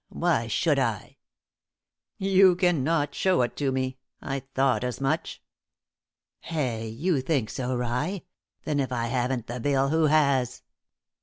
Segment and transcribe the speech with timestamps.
[0.09, 1.17] Why should I?"
[2.17, 3.99] "You cannot shew it to me!
[4.19, 5.43] I thought as much."
[6.39, 6.87] "Hey!
[6.87, 8.23] You think so, rye!
[8.63, 10.63] Then if I haven't the bill, who has?"